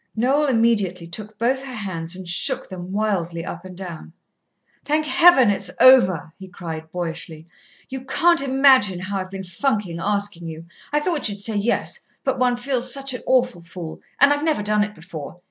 Noel 0.15 0.47
immediately 0.47 1.05
took 1.05 1.37
both 1.37 1.59
her 1.61 1.75
hands 1.75 2.15
and 2.15 2.27
shook 2.27 2.67
them 2.67 2.91
wildly 2.91 3.45
up 3.45 3.63
and 3.65 3.77
down. 3.77 4.13
"Thank 4.83 5.05
Heaven, 5.05 5.51
it's 5.51 5.69
over," 5.79 6.33
he 6.39 6.47
cried 6.47 6.89
boyishly. 6.89 7.45
"You 7.87 8.05
can't 8.05 8.41
imagine 8.41 8.97
how 8.99 9.17
I've 9.19 9.29
been 9.29 9.43
funking 9.43 9.99
asking 9.99 10.47
you 10.47 10.65
I 10.91 11.01
thought 11.01 11.29
you'd 11.29 11.43
say 11.43 11.55
yes, 11.57 11.99
but 12.23 12.39
one 12.39 12.57
feels 12.57 12.91
such 12.91 13.13
an 13.13 13.21
awful 13.27 13.61
fool 13.61 14.01
and 14.19 14.33
I've 14.33 14.43
never 14.43 14.63
done 14.63 14.83
it 14.83 14.95
before. 14.95 15.39